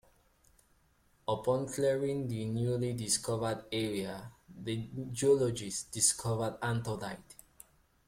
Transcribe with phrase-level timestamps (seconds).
[1.27, 7.35] Upon clearing the newly discovered area, the geologist discovered anthodites.